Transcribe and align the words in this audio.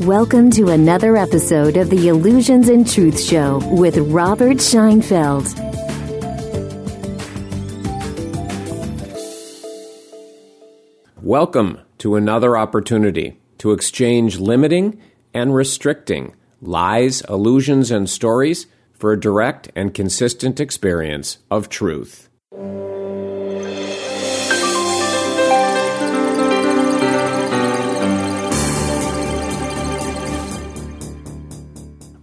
Welcome 0.00 0.50
to 0.52 0.70
another 0.70 1.18
episode 1.18 1.76
of 1.76 1.90
the 1.90 2.08
Illusions 2.08 2.70
and 2.70 2.90
Truth 2.90 3.22
Show 3.22 3.60
with 3.70 3.98
Robert 3.98 4.56
Scheinfeld. 4.56 5.46
Welcome 11.20 11.78
to 11.98 12.16
another 12.16 12.56
opportunity 12.56 13.38
to 13.58 13.72
exchange 13.72 14.38
limiting 14.38 14.98
and 15.34 15.54
restricting 15.54 16.34
lies, 16.62 17.20
illusions, 17.28 17.90
and 17.90 18.08
stories 18.08 18.66
for 18.94 19.12
a 19.12 19.20
direct 19.20 19.70
and 19.76 19.92
consistent 19.92 20.58
experience 20.58 21.36
of 21.50 21.68
truth. 21.68 22.30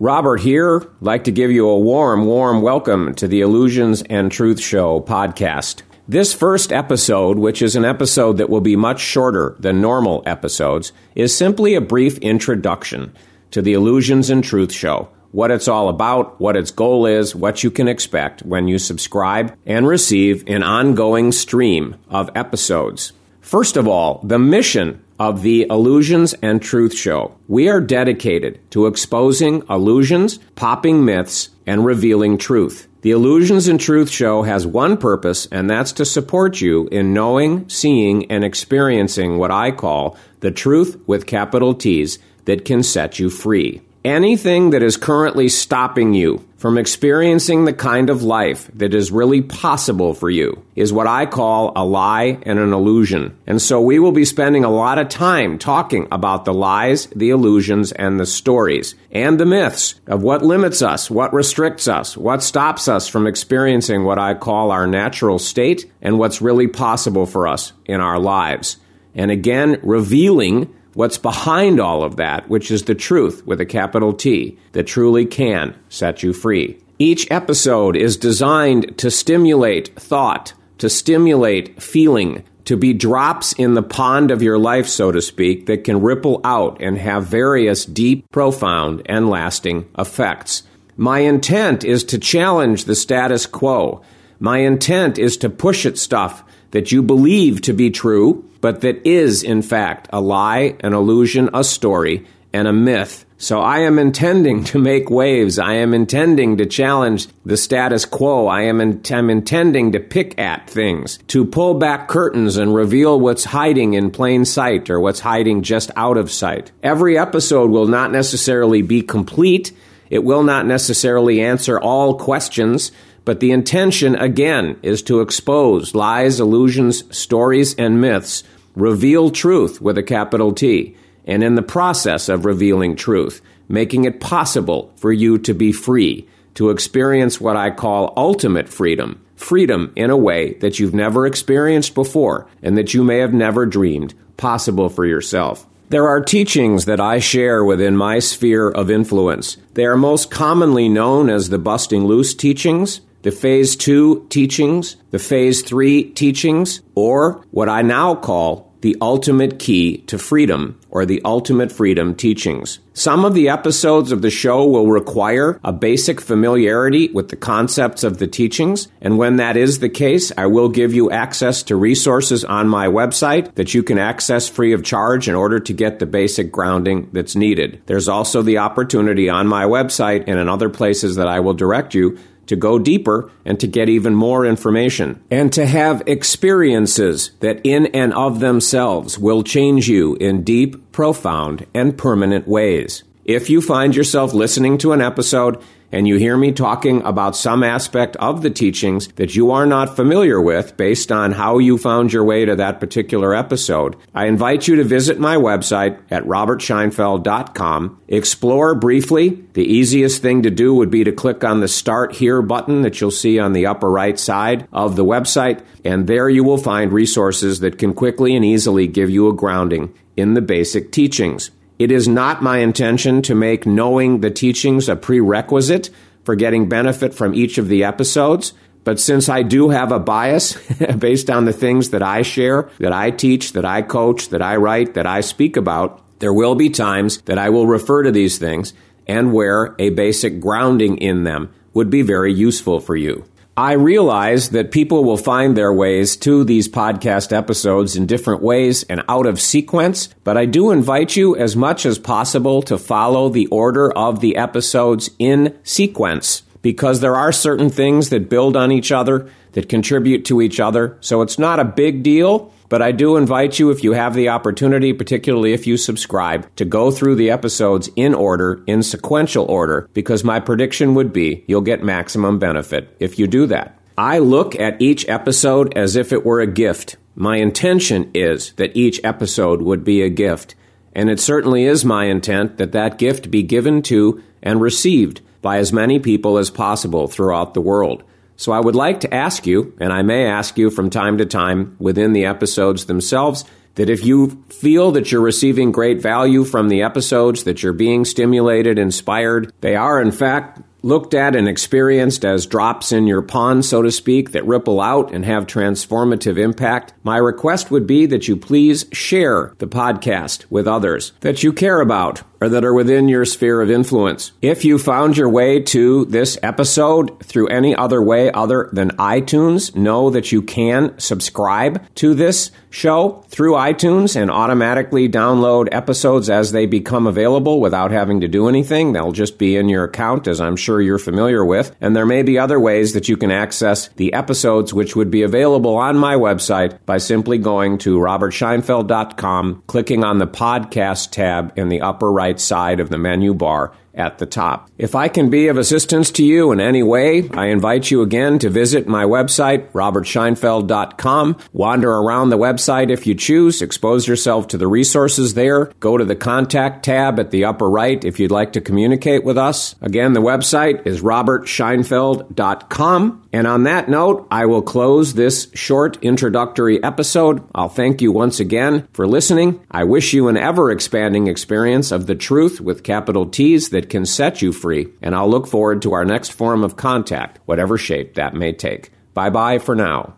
Robert 0.01 0.39
here. 0.39 0.89
Like 1.01 1.25
to 1.25 1.31
give 1.31 1.51
you 1.51 1.67
a 1.67 1.77
warm, 1.77 2.25
warm 2.25 2.61
welcome 2.61 3.13
to 3.15 3.27
the 3.27 3.41
Illusions 3.41 4.01
and 4.03 4.31
Truth 4.31 4.61
Show 4.61 5.01
podcast. 5.01 5.81
This 6.07 6.33
first 6.33 6.71
episode, 6.71 7.37
which 7.37 7.61
is 7.61 7.75
an 7.75 7.83
episode 7.83 8.37
that 8.37 8.49
will 8.49 8.61
be 8.61 8.77
much 8.77 9.01
shorter 9.01 9.57
than 9.59 9.81
normal 9.81 10.23
episodes, 10.25 10.93
is 11.15 11.35
simply 11.35 11.75
a 11.75 11.81
brief 11.81 12.17
introduction 12.19 13.13
to 13.51 13.61
the 13.61 13.73
Illusions 13.73 14.29
and 14.29 14.41
Truth 14.41 14.71
Show. 14.71 15.09
What 15.33 15.51
it's 15.51 15.67
all 15.67 15.89
about, 15.89 16.39
what 16.39 16.55
its 16.55 16.71
goal 16.71 17.05
is, 17.05 17.35
what 17.35 17.65
you 17.65 17.69
can 17.69 17.89
expect 17.89 18.41
when 18.43 18.69
you 18.69 18.79
subscribe 18.79 19.53
and 19.65 19.85
receive 19.85 20.47
an 20.47 20.63
ongoing 20.63 21.33
stream 21.33 21.97
of 22.07 22.31
episodes. 22.35 23.11
First 23.41 23.75
of 23.75 23.85
all, 23.85 24.21
the 24.23 24.39
mission 24.39 25.03
of 25.19 25.41
the 25.41 25.67
Illusions 25.69 26.33
and 26.41 26.61
Truth 26.61 26.95
Show. 26.95 27.35
We 27.47 27.67
are 27.67 27.81
dedicated 27.81 28.59
to 28.71 28.87
exposing 28.87 29.63
illusions, 29.69 30.39
popping 30.55 31.03
myths, 31.03 31.49
and 31.67 31.85
revealing 31.85 32.37
truth. 32.37 32.87
The 33.01 33.11
Illusions 33.11 33.67
and 33.67 33.79
Truth 33.79 34.09
Show 34.09 34.43
has 34.43 34.65
one 34.65 34.97
purpose, 34.97 35.47
and 35.51 35.69
that's 35.69 35.91
to 35.93 36.05
support 36.05 36.59
you 36.59 36.87
in 36.87 37.13
knowing, 37.13 37.67
seeing, 37.69 38.29
and 38.31 38.43
experiencing 38.43 39.37
what 39.37 39.51
I 39.51 39.71
call 39.71 40.17
the 40.39 40.51
truth 40.51 41.01
with 41.07 41.25
capital 41.25 41.73
T's 41.73 42.19
that 42.45 42.65
can 42.65 42.83
set 42.83 43.19
you 43.19 43.29
free. 43.29 43.81
Anything 44.05 44.69
that 44.69 44.81
is 44.81 44.95
currently 44.95 45.49
stopping 45.49 46.13
you 46.13 46.45
from 46.55 46.77
experiencing 46.77 47.65
the 47.65 47.73
kind 47.73 48.09
of 48.09 48.23
life 48.23 48.71
that 48.73 48.93
is 48.93 49.11
really 49.11 49.41
possible 49.41 50.13
for 50.13 50.29
you 50.29 50.63
is 50.73 50.93
what 50.93 51.05
I 51.05 51.25
call 51.25 51.73
a 51.75 51.83
lie 51.83 52.37
and 52.43 52.59
an 52.59 52.71
illusion. 52.71 53.37
And 53.45 53.61
so 53.61 53.81
we 53.81 53.99
will 53.99 54.13
be 54.13 54.23
spending 54.23 54.63
a 54.63 54.69
lot 54.69 54.99
of 54.99 55.09
time 55.09 55.59
talking 55.59 56.07
about 56.13 56.45
the 56.45 56.53
lies, 56.53 57.07
the 57.07 57.31
illusions, 57.31 57.91
and 57.91 58.17
the 58.17 58.25
stories 58.25 58.95
and 59.11 59.37
the 59.37 59.45
myths 59.45 59.99
of 60.07 60.23
what 60.23 60.43
limits 60.43 60.81
us, 60.81 61.11
what 61.11 61.33
restricts 61.33 61.89
us, 61.89 62.15
what 62.15 62.41
stops 62.41 62.87
us 62.87 63.09
from 63.09 63.27
experiencing 63.27 64.05
what 64.05 64.17
I 64.17 64.33
call 64.33 64.71
our 64.71 64.87
natural 64.87 65.39
state 65.39 65.91
and 66.01 66.17
what's 66.17 66.41
really 66.41 66.67
possible 66.67 67.25
for 67.25 67.49
us 67.49 67.73
in 67.85 67.99
our 67.99 68.17
lives. 68.19 68.77
And 69.13 69.29
again, 69.29 69.79
revealing 69.83 70.73
what's 70.93 71.17
behind 71.17 71.79
all 71.79 72.03
of 72.03 72.15
that, 72.17 72.49
which 72.49 72.71
is 72.71 72.83
the 72.83 72.95
truth 72.95 73.45
with 73.45 73.61
a 73.61 73.65
capital 73.65 74.13
T 74.13 74.57
that 74.73 74.87
truly 74.87 75.25
can 75.25 75.75
set 75.89 76.23
you 76.23 76.33
free. 76.33 76.77
Each 76.97 77.29
episode 77.31 77.95
is 77.95 78.17
designed 78.17 78.97
to 78.97 79.09
stimulate 79.09 79.95
thought, 79.95 80.53
to 80.79 80.89
stimulate 80.89 81.81
feeling, 81.81 82.43
to 82.65 82.75
be 82.75 82.93
drops 82.93 83.53
in 83.53 83.73
the 83.73 83.81
pond 83.81 84.31
of 84.31 84.43
your 84.43 84.59
life, 84.59 84.87
so 84.87 85.11
to 85.11 85.21
speak, 85.21 85.65
that 85.65 85.83
can 85.85 86.01
ripple 86.01 86.41
out 86.43 86.81
and 86.81 86.97
have 86.97 87.25
various 87.25 87.85
deep, 87.85 88.29
profound, 88.31 89.01
and 89.05 89.29
lasting 89.29 89.89
effects. 89.97 90.63
My 90.97 91.19
intent 91.19 91.85
is 91.85 92.03
to 92.03 92.19
challenge 92.19 92.83
the 92.83 92.95
status 92.95 93.45
quo. 93.45 94.01
My 94.39 94.59
intent 94.59 95.17
is 95.17 95.37
to 95.37 95.49
push 95.49 95.85
at 95.85 95.97
stuff 95.97 96.43
that 96.71 96.91
you 96.91 97.01
believe 97.01 97.61
to 97.61 97.73
be 97.73 97.89
true 97.89 98.49
but 98.61 98.81
that 98.81 99.07
is, 99.07 99.43
in 99.43 99.61
fact, 99.61 100.09
a 100.11 100.21
lie, 100.21 100.75
an 100.81 100.93
illusion, 100.93 101.49
a 101.53 101.63
story, 101.63 102.25
and 102.51 102.67
a 102.67 102.73
myth. 102.73 103.25
So 103.37 103.61
I 103.61 103.79
am 103.79 103.97
intending 103.99 104.65
to 104.65 104.79
make 104.79 105.09
waves. 105.09 105.59
I 105.59 105.75
am 105.75 105.93
intending 105.93 106.57
to 106.57 106.65
challenge 106.65 107.27
the 107.45 107.55
status 107.55 108.03
quo. 108.03 108.47
I 108.47 108.63
am 108.63 108.81
in, 108.81 109.01
I'm 109.11 109.29
intending 109.29 109.93
to 109.93 109.99
pick 109.99 110.37
at 110.37 110.69
things, 110.69 111.19
to 111.27 111.45
pull 111.45 111.75
back 111.75 112.09
curtains 112.09 112.57
and 112.57 112.75
reveal 112.75 113.17
what's 113.17 113.45
hiding 113.45 113.93
in 113.93 114.11
plain 114.11 114.43
sight 114.43 114.89
or 114.89 114.99
what's 114.99 115.21
hiding 115.21 115.61
just 115.61 115.89
out 115.95 116.17
of 116.17 116.31
sight. 116.31 116.71
Every 116.83 117.17
episode 117.17 117.69
will 117.69 117.87
not 117.87 118.11
necessarily 118.11 118.81
be 118.81 119.03
complete. 119.03 119.71
It 120.09 120.25
will 120.25 120.43
not 120.43 120.65
necessarily 120.65 121.39
answer 121.39 121.79
all 121.79 122.17
questions, 122.17 122.91
but 123.29 123.41
the 123.41 123.51
intention, 123.51 124.15
again, 124.15 124.75
is 124.81 125.03
to 125.03 125.21
expose 125.21 125.93
lies, 125.93 126.39
illusions, 126.39 127.03
stories, 127.15 127.75
and 127.75 128.01
myths, 128.01 128.43
reveal 128.73 129.29
truth 129.29 129.79
with 129.79 129.99
a 129.99 130.01
capital 130.01 130.51
T, 130.51 130.97
and 131.25 131.43
in 131.43 131.53
the 131.53 131.61
process 131.61 132.27
of 132.27 132.43
revealing 132.43 132.95
truth, 132.95 133.43
making 133.67 134.05
it 134.05 134.19
possible 134.19 134.91
for 134.95 135.11
you 135.13 135.37
to 135.37 135.53
be 135.53 135.71
free, 135.71 136.27
to 136.55 136.71
experience 136.71 137.39
what 137.39 137.55
I 137.55 137.69
call 137.69 138.15
ultimate 138.17 138.67
freedom. 138.67 139.23
Freedom 139.35 139.93
in 139.95 140.09
a 140.09 140.17
way 140.17 140.53
that 140.53 140.79
you've 140.79 140.95
never 140.95 141.27
experienced 141.27 141.93
before 141.93 142.47
and 142.63 142.75
that 142.79 142.95
you 142.95 143.03
may 143.03 143.19
have 143.19 143.31
never 143.31 143.67
dreamed 143.67 144.15
possible 144.37 144.89
for 144.89 145.05
yourself. 145.05 145.67
There 145.89 146.07
are 146.07 146.19
teachings 146.19 146.85
that 146.85 146.99
I 146.99 147.19
share 147.19 147.63
within 147.63 147.95
my 147.95 148.17
sphere 148.17 148.69
of 148.69 148.89
influence. 148.89 149.57
They 149.75 149.85
are 149.85 149.97
most 149.97 150.31
commonly 150.31 150.89
known 150.89 151.29
as 151.29 151.49
the 151.49 151.59
busting 151.59 152.05
loose 152.05 152.33
teachings, 152.33 153.01
the 153.21 153.31
phase 153.31 153.75
two 153.75 154.25
teachings, 154.29 154.95
the 155.11 155.19
phase 155.19 155.61
three 155.61 156.03
teachings, 156.11 156.81
or 156.95 157.45
what 157.51 157.69
I 157.69 157.81
now 157.81 158.15
call 158.15 158.69
the 158.81 158.95
ultimate 159.01 159.59
key 159.59 159.97
to 160.07 160.17
freedom 160.17 160.79
or 160.89 161.05
the 161.05 161.21
ultimate 161.25 161.71
freedom 161.71 162.15
teachings. 162.15 162.79
Some 162.93 163.25
of 163.25 163.33
the 163.33 163.49
episodes 163.49 164.11
of 164.11 164.21
the 164.21 164.29
show 164.29 164.65
will 164.65 164.87
require 164.87 165.59
a 165.63 165.71
basic 165.71 166.19
familiarity 166.19 167.09
with 167.09 167.29
the 167.29 167.35
concepts 167.35 168.03
of 168.03 168.17
the 168.17 168.27
teachings, 168.27 168.87
and 169.01 169.17
when 169.17 169.37
that 169.37 169.57
is 169.57 169.79
the 169.79 169.89
case, 169.89 170.31
I 170.37 170.47
will 170.47 170.69
give 170.69 170.93
you 170.93 171.11
access 171.11 171.63
to 171.63 171.75
resources 171.75 172.43
on 172.43 172.67
my 172.67 172.87
website 172.87 173.55
that 173.55 173.73
you 173.73 173.83
can 173.83 173.99
access 173.99 174.49
free 174.49 174.73
of 174.73 174.83
charge 174.83 175.29
in 175.29 175.35
order 175.35 175.59
to 175.59 175.73
get 175.73 175.99
the 175.99 176.05
basic 176.05 176.51
grounding 176.51 177.09
that's 177.13 177.35
needed. 177.35 177.81
There's 177.85 178.07
also 178.07 178.41
the 178.41 178.57
opportunity 178.57 179.29
on 179.29 179.47
my 179.47 179.65
website 179.65 180.23
and 180.27 180.39
in 180.39 180.49
other 180.49 180.69
places 180.69 181.15
that 181.15 181.27
I 181.27 181.39
will 181.39 181.53
direct 181.53 181.93
you 181.93 182.17
to 182.49 182.55
go 182.55 182.77
deeper 182.77 183.31
and 183.45 183.59
to 183.59 183.67
get 183.67 183.89
even 183.89 184.13
more 184.13 184.45
information 184.45 185.23
and 185.31 185.53
to 185.53 185.65
have 185.65 186.03
experiences 186.05 187.31
that 187.39 187.61
in 187.63 187.85
and 187.87 188.13
of 188.13 188.39
themselves 188.39 189.17
will 189.17 189.43
change 189.43 189.87
you 189.87 190.15
in 190.15 190.43
deep, 190.43 190.91
profound, 190.91 191.65
and 191.73 191.97
permanent 191.97 192.47
ways. 192.47 193.03
If 193.23 193.49
you 193.49 193.61
find 193.61 193.95
yourself 193.95 194.33
listening 194.33 194.79
to 194.79 194.91
an 194.91 195.01
episode 195.01 195.63
and 195.91 196.07
you 196.07 196.17
hear 196.17 196.37
me 196.37 196.51
talking 196.51 197.01
about 197.03 197.35
some 197.35 197.63
aspect 197.63 198.15
of 198.17 198.41
the 198.41 198.49
teachings 198.49 199.07
that 199.13 199.35
you 199.35 199.51
are 199.51 199.65
not 199.65 199.95
familiar 199.95 200.39
with 200.39 200.77
based 200.77 201.11
on 201.11 201.33
how 201.33 201.57
you 201.57 201.77
found 201.77 202.13
your 202.13 202.23
way 202.23 202.45
to 202.45 202.55
that 202.55 202.79
particular 202.79 203.33
episode, 203.33 203.95
I 204.13 204.27
invite 204.27 204.67
you 204.67 204.75
to 204.75 204.83
visit 204.83 205.19
my 205.19 205.35
website 205.35 205.99
at 206.11 206.23
robertscheinfeld.com. 206.23 208.01
Explore 208.07 208.75
briefly. 208.75 209.43
The 209.53 209.65
easiest 209.65 210.21
thing 210.21 210.43
to 210.43 210.49
do 210.49 210.73
would 210.75 210.89
be 210.89 211.03
to 211.03 211.11
click 211.11 211.43
on 211.43 211.59
the 211.59 211.67
Start 211.67 212.13
Here 212.13 212.41
button 212.41 212.81
that 212.83 213.01
you'll 213.01 213.11
see 213.11 213.39
on 213.39 213.53
the 213.53 213.65
upper 213.65 213.89
right 213.89 214.19
side 214.19 214.67
of 214.71 214.95
the 214.95 215.05
website, 215.05 215.63
and 215.83 216.07
there 216.07 216.29
you 216.29 216.43
will 216.43 216.57
find 216.57 216.91
resources 216.91 217.59
that 217.59 217.77
can 217.77 217.93
quickly 217.93 218.35
and 218.35 218.45
easily 218.45 218.87
give 218.87 219.09
you 219.09 219.27
a 219.27 219.33
grounding 219.33 219.93
in 220.15 220.33
the 220.33 220.41
basic 220.41 220.91
teachings. 220.91 221.51
It 221.79 221.91
is 221.91 222.09
not 222.09 222.43
my 222.43 222.57
intention 222.57 223.21
to 223.23 223.33
make 223.33 223.65
knowing 223.65 224.19
the 224.19 224.29
teachings 224.29 224.89
a 224.89 224.97
prerequisite 224.97 225.89
for 226.25 226.35
getting 226.35 226.67
benefit 226.67 227.13
from 227.13 227.33
each 227.33 227.57
of 227.57 227.69
the 227.69 227.85
episodes. 227.85 228.53
But 228.83 228.99
since 228.99 229.29
I 229.29 229.43
do 229.43 229.69
have 229.69 229.93
a 229.93 229.99
bias 229.99 230.57
based 230.97 231.29
on 231.29 231.45
the 231.45 231.53
things 231.53 231.91
that 231.91 232.03
I 232.03 232.21
share, 232.21 232.69
that 232.79 232.91
I 232.91 233.11
teach, 233.11 233.53
that 233.53 233.63
I 233.63 233.81
coach, 233.81 234.27
that 234.29 234.41
I 234.41 234.57
write, 234.57 234.95
that 234.95 235.07
I 235.07 235.21
speak 235.21 235.55
about, 235.55 236.01
there 236.19 236.33
will 236.33 236.55
be 236.55 236.69
times 236.69 237.21
that 237.21 237.37
I 237.37 237.49
will 237.49 237.65
refer 237.65 238.03
to 238.03 238.11
these 238.11 238.37
things 238.37 238.73
and 239.07 239.33
where 239.33 239.73
a 239.79 239.89
basic 239.89 240.41
grounding 240.41 240.97
in 240.97 241.23
them 241.23 241.49
would 241.73 241.89
be 241.89 242.01
very 242.01 242.33
useful 242.33 242.81
for 242.81 242.97
you. 242.97 243.23
I 243.59 243.73
realize 243.73 244.51
that 244.51 244.71
people 244.71 245.03
will 245.03 245.17
find 245.17 245.57
their 245.57 245.73
ways 245.73 246.15
to 246.17 246.45
these 246.45 246.69
podcast 246.69 247.35
episodes 247.35 247.97
in 247.97 248.05
different 248.05 248.41
ways 248.41 248.83
and 248.83 249.03
out 249.09 249.25
of 249.25 249.41
sequence, 249.41 250.07
but 250.23 250.37
I 250.37 250.45
do 250.45 250.71
invite 250.71 251.17
you 251.17 251.35
as 251.35 251.57
much 251.57 251.85
as 251.85 251.99
possible 251.99 252.61
to 252.61 252.77
follow 252.77 253.27
the 253.27 253.47
order 253.47 253.91
of 253.91 254.21
the 254.21 254.37
episodes 254.37 255.09
in 255.19 255.59
sequence 255.63 256.43
because 256.61 257.01
there 257.01 257.17
are 257.17 257.33
certain 257.33 257.69
things 257.69 258.11
that 258.11 258.29
build 258.29 258.55
on 258.55 258.71
each 258.71 258.93
other, 258.93 259.29
that 259.51 259.67
contribute 259.67 260.23
to 260.23 260.41
each 260.41 260.61
other. 260.61 260.97
So 261.01 261.21
it's 261.21 261.37
not 261.37 261.59
a 261.59 261.65
big 261.65 262.01
deal 262.01 262.53
But 262.69 262.83
I 262.83 262.91
do 262.91 263.17
invite 263.17 263.57
you, 263.57 263.71
if 263.71 263.83
you 263.83 263.93
have 263.93 264.13
the 264.13 264.29
opportunity, 264.29 264.93
particularly 264.93 265.53
if 265.53 265.65
you 265.65 265.75
subscribe, 265.75 266.55
to 266.55 266.65
go 266.65 266.91
through 266.91 267.15
the 267.15 267.31
episodes 267.31 267.89
in 267.95 268.13
order, 268.13 268.63
in 268.67 268.83
sequential 268.83 269.45
order, 269.45 269.89
because 269.93 270.23
my 270.23 270.39
prediction 270.39 270.93
would 270.93 271.11
be 271.11 271.43
you'll 271.47 271.61
get 271.61 271.83
maximum 271.83 272.37
benefit 272.37 272.95
if 272.99 273.17
you 273.17 273.25
do 273.25 273.47
that. 273.47 273.75
I 273.97 274.19
look 274.19 274.57
at 274.57 274.81
each 274.81 275.09
episode 275.09 275.75
as 275.75 275.95
if 275.95 276.13
it 276.13 276.25
were 276.25 276.39
a 276.39 276.47
gift. 276.47 276.95
My 277.15 277.37
intention 277.37 278.11
is 278.13 278.53
that 278.53 278.77
each 278.77 279.01
episode 279.03 279.61
would 279.61 279.83
be 279.83 280.03
a 280.03 280.09
gift. 280.09 280.55
And 280.93 281.09
it 281.09 281.19
certainly 281.19 281.65
is 281.65 281.83
my 281.83 282.05
intent 282.05 282.57
that 282.57 282.71
that 282.71 282.97
gift 282.97 283.29
be 283.29 283.43
given 283.43 283.81
to 283.83 284.23
and 284.41 284.61
received 284.61 285.21
by 285.41 285.57
as 285.57 285.73
many 285.73 285.99
people 285.99 286.37
as 286.37 286.49
possible 286.49 287.07
throughout 287.07 287.53
the 287.53 287.61
world. 287.61 288.03
So 288.39 288.53
I 288.53 288.61
would 288.61 288.75
like 288.75 289.01
to 289.01 289.13
ask 289.13 289.45
you, 289.45 289.73
and 289.81 289.91
I 289.91 290.01
may 290.01 290.25
ask 290.25 290.57
you 290.57 290.69
from 290.69 290.89
time 290.89 291.17
to 291.17 291.25
time 291.25 291.75
within 291.77 292.13
the 292.13 292.23
episodes 292.23 292.85
themselves, 292.85 293.43
that 293.75 293.89
if 293.89 294.05
you 294.05 294.41
feel 294.47 294.91
that 294.91 295.11
you're 295.11 295.19
receiving 295.19 295.73
great 295.73 296.01
value 296.01 296.45
from 296.45 296.69
the 296.69 296.81
episodes, 296.81 297.43
that 297.43 297.61
you're 297.61 297.73
being 297.73 298.05
stimulated, 298.05 298.79
inspired, 298.79 299.51
they 299.59 299.75
are 299.75 300.01
in 300.01 300.13
fact 300.13 300.61
looked 300.81 301.13
at 301.13 301.35
and 301.35 301.49
experienced 301.49 302.23
as 302.23 302.45
drops 302.45 302.93
in 302.93 303.07
your 303.07 303.21
pond, 303.21 303.65
so 303.65 303.81
to 303.81 303.91
speak, 303.91 304.31
that 304.31 304.45
ripple 304.45 304.79
out 304.79 305.13
and 305.13 305.25
have 305.25 305.45
transformative 305.45 306.37
impact, 306.37 306.93
my 307.03 307.17
request 307.17 307.69
would 307.69 307.85
be 307.85 308.05
that 308.05 308.29
you 308.29 308.37
please 308.37 308.85
share 308.93 309.53
the 309.57 309.67
podcast 309.67 310.45
with 310.49 310.65
others 310.65 311.11
that 311.19 311.43
you 311.43 311.51
care 311.51 311.81
about 311.81 312.23
or 312.41 312.49
that 312.49 312.65
are 312.65 312.73
within 312.73 313.09
your 313.09 313.25
sphere 313.25 313.61
of 313.61 313.69
influence. 313.71 314.31
If 314.41 314.65
you 314.65 314.77
found 314.77 315.17
your 315.17 315.29
way 315.29 315.59
to 315.61 316.05
this 316.05 316.37
episode 316.41 317.23
through 317.23 317.47
any 317.47 317.75
other 317.75 318.01
way 318.01 318.31
other 318.31 318.69
than 318.71 318.91
iTunes, 318.91 319.75
know 319.75 320.09
that 320.09 320.31
you 320.31 320.41
can 320.41 320.97
subscribe 320.99 321.83
to 321.95 322.13
this 322.13 322.51
show 322.69 323.23
through 323.29 323.53
iTunes 323.53 324.15
and 324.15 324.29
automatically 324.29 325.09
download 325.09 325.67
episodes 325.71 326.29
as 326.29 326.51
they 326.51 326.65
become 326.65 327.07
available 327.07 327.59
without 327.59 327.91
having 327.91 328.21
to 328.21 328.27
do 328.27 328.47
anything. 328.47 328.93
They'll 328.93 329.11
just 329.11 329.37
be 329.37 329.55
in 329.55 329.69
your 329.69 329.85
account, 329.85 330.27
as 330.27 330.39
I'm 330.39 330.55
sure 330.55 330.81
you're 330.81 330.99
familiar 330.99 331.43
with. 331.43 331.75
And 331.81 331.95
there 331.95 332.05
may 332.05 332.21
be 332.21 332.37
other 332.37 332.59
ways 332.59 332.93
that 332.93 333.09
you 333.09 333.17
can 333.17 333.31
access 333.31 333.87
the 333.89 334.13
episodes, 334.13 334.73
which 334.73 334.95
would 334.95 335.09
be 335.09 335.23
available 335.23 335.75
on 335.77 335.97
my 335.97 336.15
website 336.15 336.77
by 336.85 336.97
simply 336.97 337.37
going 337.37 337.77
to 337.79 337.97
robertscheinfeld.com, 337.97 339.63
clicking 339.67 340.03
on 340.03 340.19
the 340.19 340.27
podcast 340.27 341.11
tab 341.11 341.57
in 341.57 341.69
the 341.69 341.81
upper 341.81 342.11
right 342.11 342.28
right 342.29 342.39
side 342.39 342.79
of 342.79 342.89
the 342.89 342.97
menu 342.97 343.33
bar 343.33 343.73
at 343.93 344.17
the 344.17 344.25
top. 344.25 344.69
If 344.77 344.95
I 344.95 345.07
can 345.07 345.29
be 345.29 345.47
of 345.47 345.57
assistance 345.57 346.11
to 346.11 346.23
you 346.23 346.51
in 346.51 346.59
any 346.59 346.83
way, 346.83 347.29
I 347.29 347.47
invite 347.47 347.91
you 347.91 348.01
again 348.01 348.39
to 348.39 348.49
visit 348.49 348.87
my 348.87 349.03
website, 349.03 349.71
robertscheinfeld.com. 349.71 351.37
Wander 351.53 351.91
around 351.91 352.29
the 352.29 352.37
website 352.37 352.89
if 352.89 353.07
you 353.07 353.15
choose, 353.15 353.61
expose 353.61 354.07
yourself 354.07 354.47
to 354.49 354.57
the 354.57 354.67
resources 354.67 355.33
there. 355.33 355.65
Go 355.79 355.97
to 355.97 356.05
the 356.05 356.15
contact 356.15 356.85
tab 356.85 357.19
at 357.19 357.31
the 357.31 357.45
upper 357.45 357.69
right 357.69 358.03
if 358.05 358.19
you'd 358.19 358.31
like 358.31 358.53
to 358.53 358.61
communicate 358.61 359.23
with 359.23 359.37
us. 359.37 359.75
Again, 359.81 360.13
the 360.13 360.21
website 360.21 360.87
is 360.87 361.01
robertscheinfeld.com. 361.01 363.27
And 363.31 363.45
on 363.45 363.63
that 363.63 363.89
note, 363.89 364.27
I 364.31 364.45
will 364.45 364.61
close 364.61 365.13
this 365.13 365.49
short 365.53 365.97
introductory 366.01 366.83
episode. 366.83 367.43
I'll 367.53 367.69
thank 367.69 368.01
you 368.01 368.11
once 368.11 368.39
again 368.39 368.87
for 368.93 369.07
listening. 369.07 369.59
I 369.69 369.83
wish 369.83 370.13
you 370.13 370.29
an 370.29 370.37
ever 370.37 370.71
expanding 370.71 371.27
experience 371.27 371.91
of 371.91 372.07
the 372.07 372.15
truth 372.15 372.59
with 372.59 372.83
capital 372.83 373.27
T's 373.27 373.69
that 373.79 373.89
can 373.89 374.05
set 374.05 374.41
you 374.41 374.51
free, 374.51 374.89
and 375.01 375.15
I'll 375.15 375.29
look 375.29 375.47
forward 375.47 375.81
to 375.83 375.93
our 375.93 376.03
next 376.03 376.33
form 376.33 376.65
of 376.65 376.75
contact, 376.75 377.39
whatever 377.45 377.77
shape 377.77 378.15
that 378.15 378.33
may 378.33 378.51
take. 378.51 378.91
Bye 379.13 379.29
bye 379.29 379.57
for 379.57 379.73
now. 379.73 380.15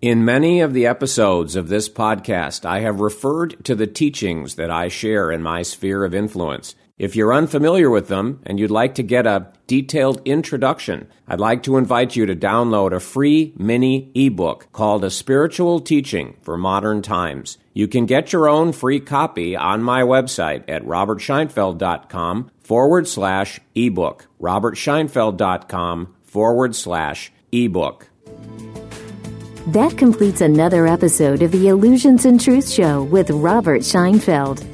In 0.00 0.24
many 0.24 0.60
of 0.60 0.72
the 0.72 0.86
episodes 0.86 1.56
of 1.56 1.68
this 1.68 1.88
podcast, 1.88 2.64
I 2.64 2.80
have 2.80 3.00
referred 3.00 3.64
to 3.64 3.74
the 3.74 3.88
teachings 3.88 4.54
that 4.54 4.70
I 4.70 4.86
share 4.86 5.32
in 5.32 5.42
my 5.42 5.62
sphere 5.62 6.04
of 6.04 6.14
influence. 6.14 6.76
If 6.98 7.16
you're 7.16 7.34
unfamiliar 7.34 7.88
with 7.88 8.08
them 8.08 8.40
and 8.44 8.60
you'd 8.60 8.70
like 8.70 8.94
to 8.96 9.02
get 9.02 9.26
a 9.26 9.52
detailed 9.66 10.20
introduction, 10.24 11.08
I'd 11.26 11.40
like 11.40 11.62
to 11.64 11.78
invite 11.78 12.14
you 12.16 12.26
to 12.26 12.36
download 12.36 12.92
a 12.92 13.00
free 13.00 13.54
mini 13.56 14.12
ebook 14.14 14.70
called 14.72 15.02
A 15.02 15.10
Spiritual 15.10 15.80
Teaching 15.80 16.36
for 16.42 16.58
Modern 16.58 17.00
Times. 17.00 17.56
You 17.72 17.88
can 17.88 18.04
get 18.04 18.32
your 18.32 18.48
own 18.48 18.72
free 18.72 19.00
copy 19.00 19.56
on 19.56 19.82
my 19.82 20.02
website 20.02 20.64
at 20.68 20.84
robertscheinfeld.com 20.84 22.50
forward 22.60 23.08
slash 23.08 23.60
ebook. 23.74 24.26
robertscheinfeld.com 24.40 26.14
forward 26.22 26.76
slash 26.76 27.32
ebook. 27.50 28.08
That 29.68 29.96
completes 29.96 30.40
another 30.40 30.86
episode 30.86 31.40
of 31.40 31.52
the 31.52 31.68
Illusions 31.68 32.26
and 32.26 32.40
Truth 32.40 32.68
Show 32.68 33.04
with 33.04 33.30
Robert 33.30 33.80
Scheinfeld. 33.82 34.66